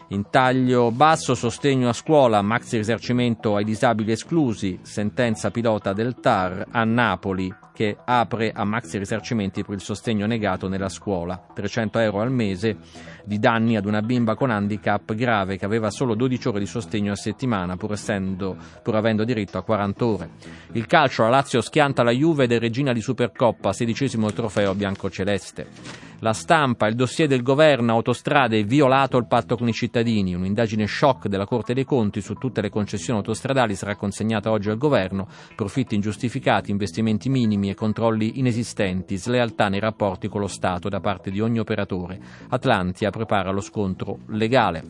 [0.10, 6.68] In taglio basso sostegno a scuola, maxi risarcimento ai disabili esclusi, sentenza pilota del TAR
[6.72, 12.22] a Napoli che apre a maxi risarcimenti per il sostegno negato nella scuola, 300 euro
[12.22, 12.78] al mese
[13.26, 17.12] di danni ad una bimba con handicap grave che aveva solo 12 ore di sostegno
[17.12, 20.30] a settimana pur, essendo, pur avendo diritto a 40 ore.
[20.72, 26.06] Il calcio, la Lazio schianta la Juve ed è regina di Supercoppa, sedicesimo trofeo biancoceleste.
[26.20, 30.34] La stampa, il dossier del governo, autostrade, violato il patto con i cittadini.
[30.34, 34.78] Un'indagine shock della Corte dei Conti su tutte le concessioni autostradali sarà consegnata oggi al
[34.78, 35.28] governo.
[35.56, 41.32] Profitti ingiustificati, investimenti minimi e controlli inesistenti, slealtà nei rapporti con lo Stato da parte
[41.32, 42.20] di ogni operatore.
[42.50, 44.84] Atlantia prepara lo scontro legale.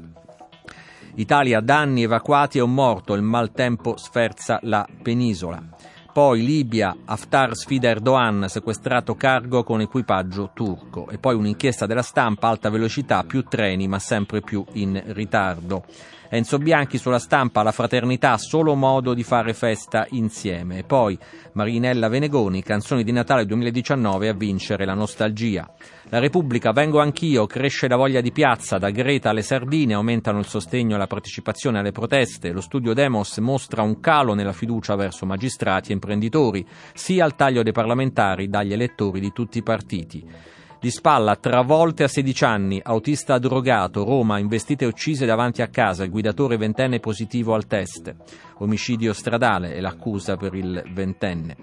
[1.16, 5.64] Italia danni evacuati e un morto, il maltempo sferza la penisola.
[6.16, 11.10] Poi Libia, Haftar sfida Erdogan, sequestrato cargo con equipaggio turco.
[11.10, 15.84] E poi un'inchiesta della stampa, alta velocità, più treni ma sempre più in ritardo.
[16.36, 20.80] Enzo Bianchi sulla stampa, la fraternità, solo modo di fare festa insieme.
[20.80, 21.17] E poi
[21.54, 25.65] Marinella Venegoni, canzoni di Natale 2019 a vincere la nostalgia.
[26.10, 30.45] La Repubblica, vengo anch'io, cresce la voglia di piazza, da Greta alle sardine aumentano il
[30.45, 35.26] sostegno e la partecipazione alle proteste, lo studio Demos mostra un calo nella fiducia verso
[35.26, 40.54] magistrati e imprenditori, sia al taglio dei parlamentari dagli elettori di tutti i partiti.
[40.86, 46.04] Di spalla, travolte a 16 anni, autista drogato, Roma, investite e uccise davanti a casa,
[46.04, 48.13] il guidatore ventenne positivo al test.
[48.60, 51.56] Omicidio stradale è l'accusa per il ventenne.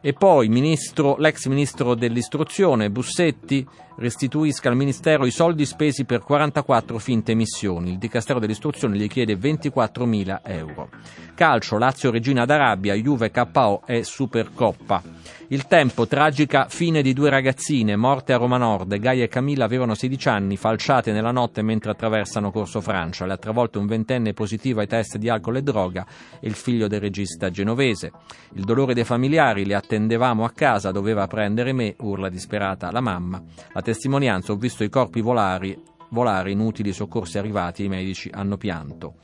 [0.00, 3.64] E poi ministro, l'ex ministro dell'istruzione Bussetti
[3.98, 7.92] restituisca al Ministero i soldi spesi per 44 finte missioni.
[7.92, 10.88] Il Dicastero dell'istruzione gli chiede 24.000 euro.
[11.36, 15.02] Calcio, Lazio Regina d'Arabia, Juve KO e Supercoppa.
[15.50, 18.98] Il tempo, tragica fine di due ragazzine morte a Roma Nord.
[18.98, 23.24] Gaia e Camilla avevano 16 anni, falciate nella notte mentre attraversano Corso Francia.
[23.24, 26.06] Le ha travolte un ventenne positivo ai test di alcol e droga
[26.38, 28.12] e il figlio del regista genovese.
[28.56, 33.42] Il dolore dei familiari, le attendevamo a casa, doveva prendere me, urla disperata la mamma.
[33.72, 35.78] La testimonianza, ho visto i corpi volare,
[36.10, 39.14] volare inutili soccorsi arrivati, i medici hanno pianto.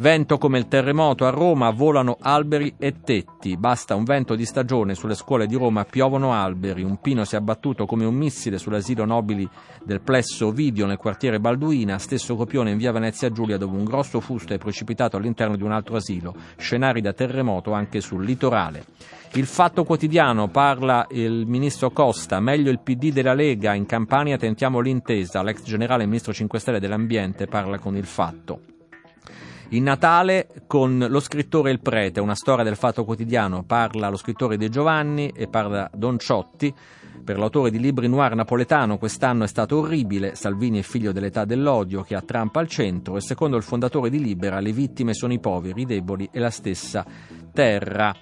[0.00, 3.58] Vento come il terremoto a Roma, volano alberi e tetti.
[3.58, 6.82] Basta un vento di stagione, sulle scuole di Roma piovono alberi.
[6.82, 9.46] Un pino si è abbattuto come un missile sull'asilo nobili
[9.84, 11.98] del plesso Ovidio nel quartiere Balduina.
[11.98, 15.72] Stesso copione in via Venezia Giulia, dove un grosso fusto è precipitato all'interno di un
[15.72, 16.34] altro asilo.
[16.56, 18.86] Scenari da terremoto anche sul litorale.
[19.34, 24.80] Il fatto quotidiano parla il ministro Costa, meglio il PD della Lega, in Campania tentiamo
[24.80, 25.42] l'intesa.
[25.42, 28.79] L'ex generale ministro 5 Stelle dell'Ambiente parla con il fatto.
[29.72, 34.16] In Natale con lo scrittore e il prete, una storia del fatto quotidiano, parla lo
[34.16, 36.74] scrittore De Giovanni e parla Don Ciotti.
[37.22, 42.02] Per l'autore di libri noir napoletano quest'anno è stato orribile, Salvini è figlio dell'età dell'odio
[42.02, 45.38] che ha Trump al centro e secondo il fondatore di Libera le vittime sono i
[45.38, 47.06] poveri, i deboli e la stessa
[47.52, 48.12] terra.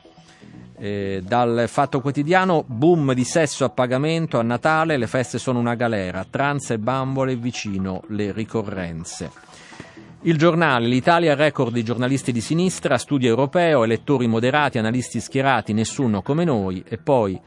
[0.76, 5.76] Eh, dal Fatto Quotidiano, boom di sesso a pagamento a Natale, le feste sono una
[5.76, 9.47] galera, trans e bambole vicino le ricorrenze.
[10.23, 16.23] Il giornale, l'Italia record di giornalisti di sinistra, studio europeo, elettori moderati, analisti schierati, nessuno
[16.23, 17.41] come noi, e poi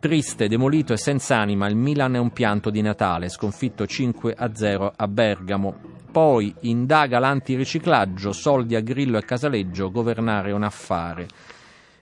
[0.00, 4.52] triste, demolito e senza anima, il Milan è un pianto di Natale, sconfitto 5 a
[4.52, 5.76] 0 a Bergamo.
[6.10, 11.28] Poi indaga l'antiriciclaggio, soldi a Grillo e Casaleggio, governare un affare.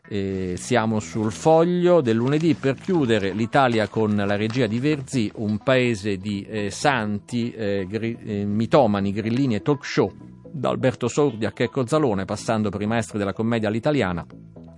[0.07, 5.57] Eh, siamo sul foglio del lunedì per chiudere l'Italia con la regia di Verzi, un
[5.57, 10.12] paese di eh, santi, eh, gri- eh, mitomani, grillini e talk show,
[10.44, 14.26] da Alberto Sordi a Checco Zalone, passando per i maestri della commedia all'italiana.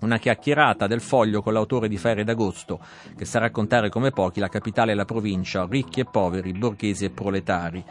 [0.02, 2.78] Una chiacchierata del foglio con l'autore di Ferie d'agosto,
[3.16, 7.10] che sa raccontare come pochi la capitale e la provincia, ricchi e poveri, borghesi e
[7.10, 7.84] proletari.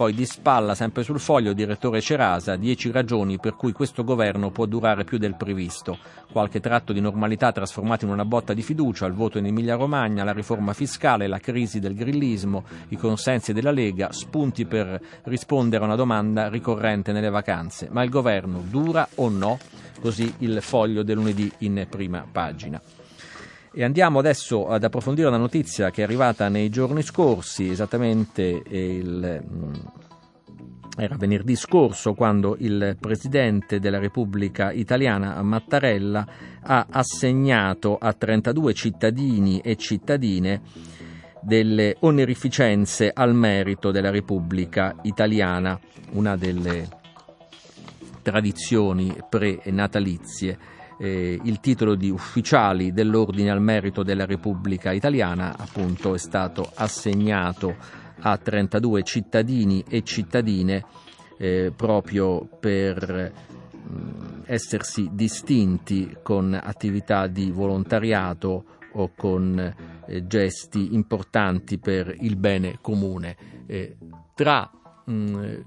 [0.00, 4.64] Poi di spalla, sempre sul foglio, direttore Cerasa, 10 ragioni per cui questo governo può
[4.64, 5.98] durare più del previsto.
[6.32, 10.32] Qualche tratto di normalità trasformato in una botta di fiducia, il voto in Emilia-Romagna, la
[10.32, 15.96] riforma fiscale, la crisi del grillismo, i consensi della Lega, spunti per rispondere a una
[15.96, 17.88] domanda ricorrente nelle vacanze.
[17.90, 19.58] Ma il governo dura o no?
[20.00, 22.80] Così il foglio del lunedì in prima pagina.
[23.72, 29.44] E andiamo adesso ad approfondire una notizia che è arrivata nei giorni scorsi, esattamente il,
[29.48, 29.74] mm,
[30.96, 36.26] era venerdì scorso quando il Presidente della Repubblica Italiana Mattarella
[36.62, 40.62] ha assegnato a 32 cittadini e cittadine
[41.40, 45.78] delle onerificenze al merito della Repubblica Italiana,
[46.10, 46.88] una delle
[48.22, 50.58] tradizioni pre-natalizie
[51.00, 57.74] eh, il titolo di ufficiali dell'Ordine al Merito della Repubblica Italiana appunto è stato assegnato
[58.20, 60.84] a 32 cittadini e cittadine
[61.38, 63.32] eh, proprio per
[63.72, 69.58] mh, essersi distinti con attività di volontariato o con
[70.06, 73.36] eh, gesti importanti per il bene comune.
[73.66, 73.96] Eh,
[74.34, 74.70] tra
[75.06, 75.60] mh,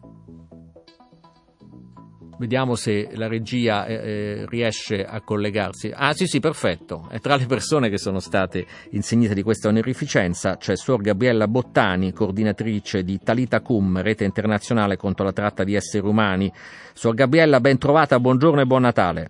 [2.37, 5.91] Vediamo se la regia eh, eh, riesce a collegarsi.
[5.95, 7.07] Ah sì sì, perfetto.
[7.11, 12.11] E tra le persone che sono state insignite di questa onorificenza c'è Suor Gabriella Bottani,
[12.11, 16.51] coordinatrice di Talita Cum, rete internazionale contro la tratta di esseri umani.
[16.93, 19.29] Suor Gabriella, ben trovata, buongiorno e buon Natale.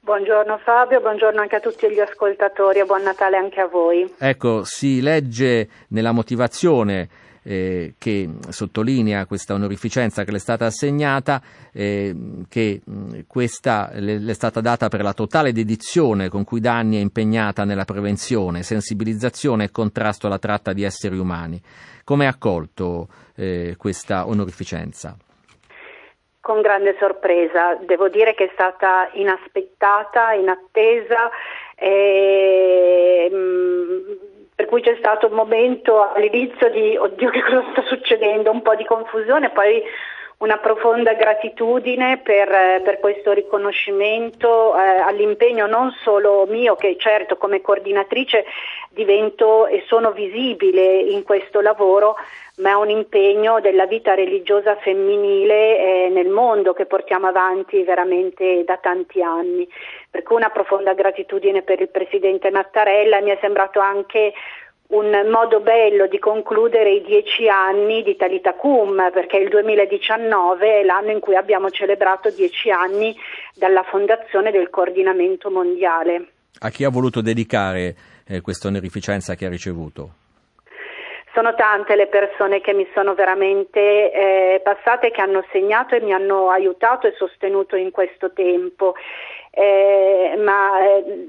[0.00, 4.12] Buongiorno Fabio, buongiorno anche a tutti gli ascoltatori e buon Natale anche a voi.
[4.18, 7.08] Ecco, si legge nella motivazione
[7.44, 11.40] eh, che sottolinea questa onorificenza che le è stata assegnata,
[11.72, 12.14] eh,
[12.48, 12.80] che
[13.26, 17.00] questa le, le, è stata data per la totale dedizione con cui da anni è
[17.00, 21.60] impegnata nella prevenzione, sensibilizzazione e contrasto alla tratta di esseri umani.
[22.02, 25.16] Come ha accolto eh, questa onorificenza?
[26.40, 31.30] Con grande sorpresa, devo dire che è stata inaspettata, inattesa.
[31.74, 38.50] E, mh, per cui c'è stato un momento all'inizio di oddio che cosa sta succedendo,
[38.50, 39.82] un po' di confusione, poi
[40.38, 47.60] una profonda gratitudine per, per questo riconoscimento eh, all'impegno non solo mio, che certo come
[47.60, 48.44] coordinatrice
[48.90, 52.16] divento e sono visibile in questo lavoro,
[52.56, 58.62] ma è un impegno della vita religiosa femminile eh, nel mondo che portiamo avanti veramente
[58.64, 59.68] da tanti anni.
[60.08, 64.32] Per cui una profonda gratitudine per il Presidente Mattarella, mi è sembrato anche
[64.86, 70.84] un modo bello di concludere i dieci anni di Talita Cum, perché il 2019 è
[70.84, 73.16] l'anno in cui abbiamo celebrato dieci anni
[73.54, 76.28] dalla fondazione del coordinamento mondiale.
[76.60, 77.96] A chi ha voluto dedicare
[78.28, 80.22] eh, questa onorificenza che ha ricevuto?
[81.34, 86.12] Sono tante le persone che mi sono veramente eh, passate, che hanno segnato e mi
[86.12, 88.94] hanno aiutato e sostenuto in questo tempo.
[89.50, 91.28] Eh, ma eh,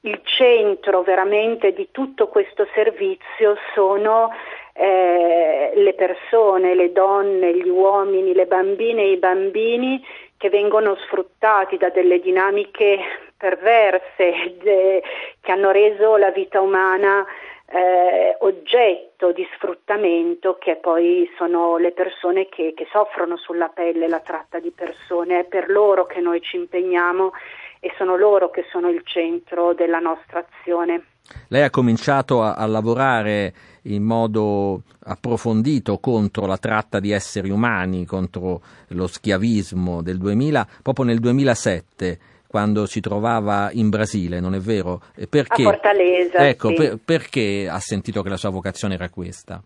[0.00, 4.30] il centro veramente di tutto questo servizio sono
[4.72, 10.02] eh, le persone, le donne, gli uomini, le bambine e i bambini
[10.38, 12.98] che vengono sfruttati da delle dinamiche
[13.36, 15.02] perverse de,
[15.40, 17.26] che hanno reso la vita umana
[17.66, 24.20] eh, oggetto di sfruttamento che poi sono le persone che, che soffrono sulla pelle la
[24.20, 25.40] tratta di persone.
[25.40, 27.32] È per loro che noi ci impegniamo
[27.80, 31.04] e sono loro che sono il centro della nostra azione.
[31.48, 33.52] Lei ha cominciato a, a, lavorare
[33.84, 41.06] in modo approfondito contro la tratta di esseri umani, contro lo schiavismo del 2000, proprio
[41.06, 42.18] nel 2007
[42.54, 45.00] quando si trovava in Brasile, non è vero?
[45.28, 46.46] Perché, a Fortaleza.
[46.46, 46.74] Ecco, sì.
[46.74, 49.60] per, perché ha sentito che la sua vocazione era questa?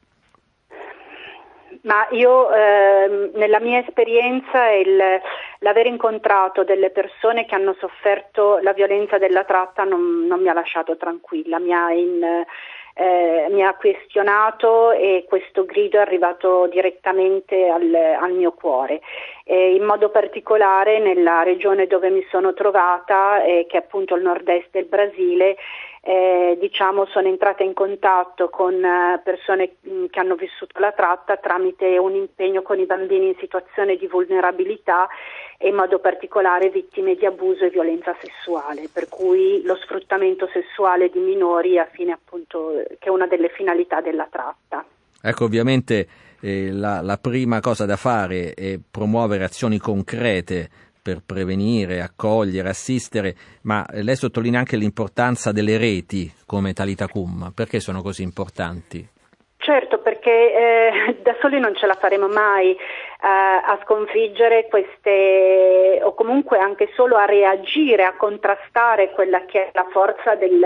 [1.83, 4.97] Ma io eh, nella mia esperienza il,
[5.59, 10.55] l'aver incontrato delle persone che hanno sofferto la violenza della tratta non, non mi ha
[10.55, 12.25] lasciato tranquilla, mi ha, in,
[13.01, 19.01] eh, mi ha, questionato e questo grido è arrivato direttamente al, al mio cuore.
[19.45, 24.23] E in modo particolare nella regione dove mi sono trovata, eh, che è appunto il
[24.23, 25.57] nord-est del Brasile,
[26.01, 31.37] eh, diciamo, sono entrata in contatto con eh, persone mh, che hanno vissuto la tratta
[31.37, 35.09] tramite un impegno con i bambini in situazione di vulnerabilità
[35.61, 41.11] e in modo particolare vittime di abuso e violenza sessuale, per cui lo sfruttamento sessuale
[41.11, 44.85] di minori appunto che è una delle finalità della tratta.
[45.21, 46.07] Ecco, ovviamente
[46.41, 50.71] eh, la, la prima cosa da fare è promuovere azioni concrete
[51.03, 57.51] per prevenire, accogliere, assistere, ma lei sottolinea anche l'importanza delle reti come Talitacum.
[57.55, 59.09] Perché sono così importanti?
[59.57, 62.77] Certo, perché eh, da soli non ce la faremo mai
[63.21, 69.87] a sconfiggere queste, o comunque anche solo a reagire, a contrastare quella che è la
[69.91, 70.63] forza del,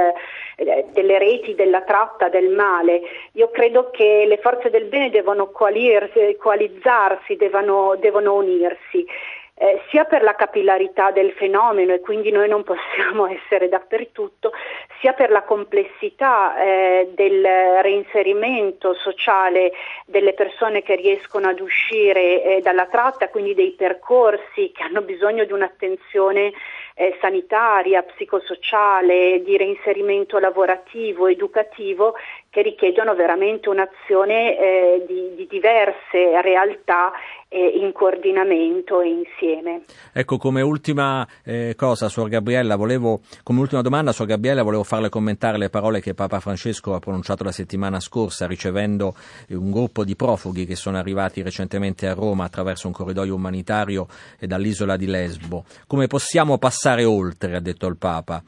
[0.56, 3.00] eh, delle reti, della tratta, del male.
[3.32, 9.06] Io credo che le forze del bene devono coalizzarsi, devono, devono unirsi
[9.54, 14.52] eh, sia per la capillarità del fenomeno e quindi noi non possiamo essere dappertutto,
[15.00, 17.44] sia per la complessità eh, del
[17.82, 19.72] reinserimento sociale
[20.06, 25.44] delle persone che riescono ad uscire eh, dalla tratta, quindi dei percorsi che hanno bisogno
[25.44, 26.52] di un'attenzione
[26.94, 32.14] eh, sanitaria, psicosociale, di reinserimento lavorativo, educativo,
[32.52, 37.10] che richiedono veramente un'azione eh, di, di, diverse realtà
[37.48, 39.80] eh, in coordinamento e insieme.
[40.12, 45.08] Ecco, come ultima eh, cosa, Suor Gabriella, volevo, come ultima domanda, Suor Gabriella, volevo farle
[45.08, 49.14] commentare le parole che Papa Francesco ha pronunciato la settimana scorsa, ricevendo
[49.48, 54.06] eh, un gruppo di profughi che sono arrivati recentemente a Roma attraverso un corridoio umanitario
[54.38, 55.64] e dall'isola di Lesbo.
[55.86, 58.42] Come possiamo passare oltre, ha detto il Papa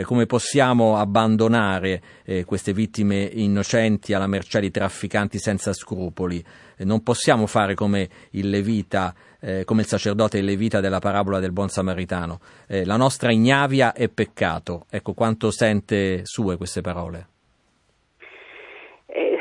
[0.00, 6.42] eh, come possiamo abbandonare eh, queste vittime innocenti alla mercé di trafficanti senza scrupoli.
[6.78, 11.38] Eh, non possiamo fare come il Levita, eh, come il sacerdote il Levita della parabola
[11.38, 12.40] del buon samaritano.
[12.66, 14.86] Eh, la nostra ignavia è peccato.
[14.90, 17.26] Ecco quanto sente sue queste parole.
[19.04, 19.38] Eh,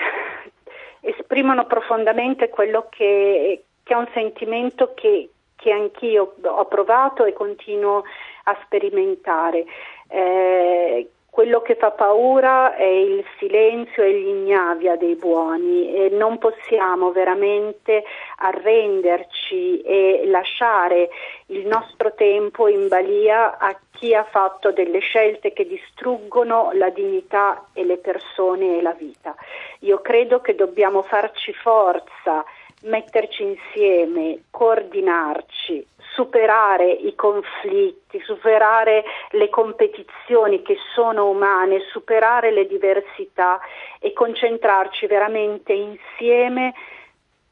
[1.00, 8.04] esprimono profondamente quello che, che è un sentimento che, che anch'io ho provato e continuo
[8.44, 9.66] a sperimentare.
[10.10, 17.14] Eh, quello che fa paura è il silenzio e l'ignavia dei buoni e non possiamo
[17.14, 18.04] veramente
[18.40, 21.10] arrenderci e lasciare
[21.46, 27.68] il nostro tempo in balia a chi ha fatto delle scelte che distruggono la dignità
[27.72, 29.34] e le persone e la vita.
[29.80, 32.44] Io credo che dobbiamo farci forza,
[32.84, 43.60] metterci insieme, coordinarci, superare i conflitti, superare le competizioni che sono umane, superare le diversità
[44.00, 46.74] e concentrarci veramente insieme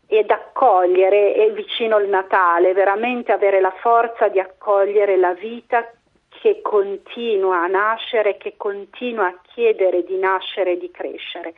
[0.07, 5.86] ed accogliere, e vicino al Natale, veramente avere la forza di accogliere la vita
[6.42, 11.54] che continua a nascere, che continua a chiedere di nascere e di crescere.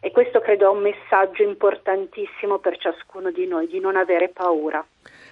[0.00, 4.84] E questo credo è un messaggio importantissimo per ciascuno di noi, di non avere paura.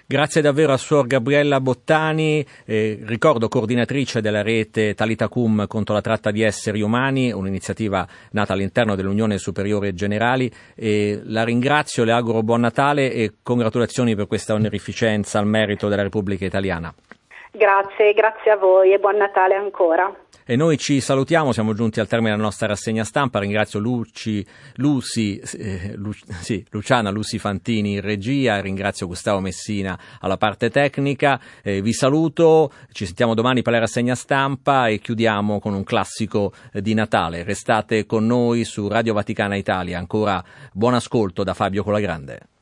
[0.05, 6.29] Grazie davvero a Suor Gabriella Bottani, eh, ricordo coordinatrice della rete Talitacum contro la tratta
[6.29, 10.51] di esseri umani, un'iniziativa nata all'interno dell'Unione Superiore Generali.
[10.75, 16.03] E la ringrazio, le auguro buon Natale e congratulazioni per questa onorificenza al merito della
[16.03, 16.93] Repubblica Italiana.
[17.55, 20.11] Grazie, grazie a voi e buon Natale ancora.
[20.43, 23.37] E noi ci salutiamo, siamo giunti al termine della nostra rassegna stampa.
[23.37, 24.43] Ringrazio Luci,
[24.77, 31.39] Lucy, eh, Lu, sì, Luciana Lucy Fantini in regia, ringrazio Gustavo Messina alla parte tecnica.
[31.61, 36.53] Eh, vi saluto, ci sentiamo domani per la rassegna stampa e chiudiamo con un classico
[36.71, 37.43] di Natale.
[37.43, 39.99] Restate con noi su Radio Vaticana Italia.
[39.99, 40.43] Ancora
[40.73, 42.52] buon ascolto da Fabio Colagrande.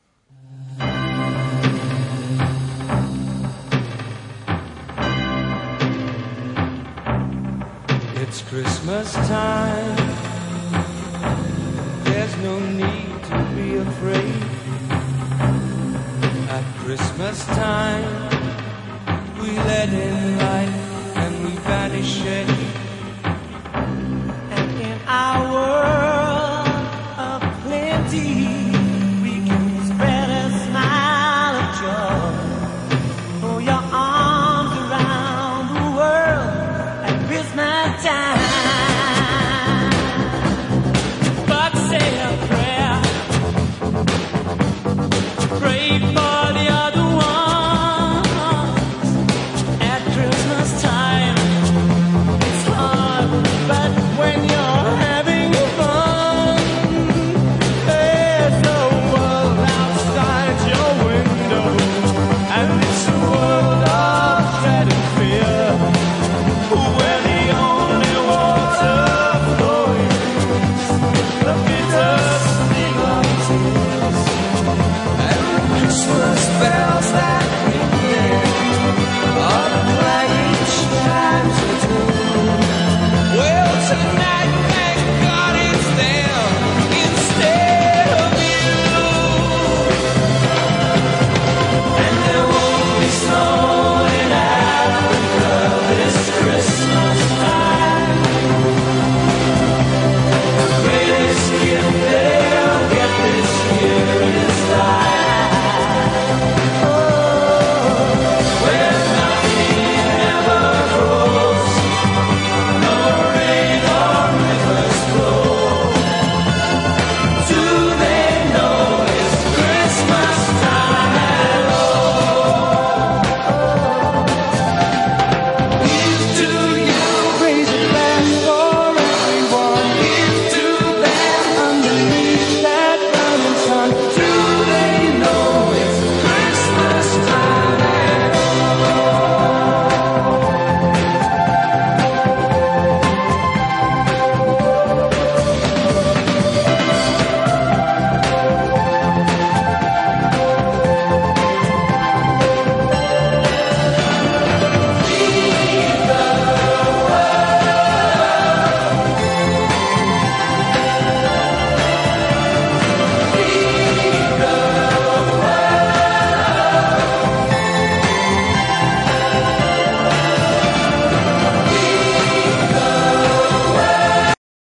[8.52, 9.96] Christmas time.
[12.04, 14.42] There's no need to be afraid.
[16.50, 18.28] At Christmas time,
[19.40, 20.74] we let in light
[21.16, 22.61] and we banish it.